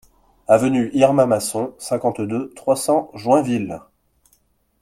[0.47, 3.81] Avenue Irma Masson, cinquante-deux, trois cents Joinville